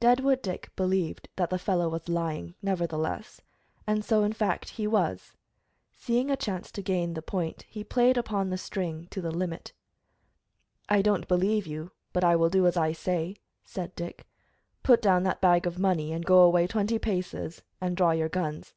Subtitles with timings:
[0.00, 3.42] Deadwood Dick believed that the fellow was lying, nevertheless,
[3.86, 5.36] and so, in fact, he was.
[5.94, 9.74] Seeing a chance to gain the point, he played upon the string to the limit.
[10.88, 13.36] "I don't believe you, but I will do as I say,"
[13.66, 14.26] said Dick.
[14.82, 18.72] "Put down that bag of money, and go away twenty paces and draw your guns."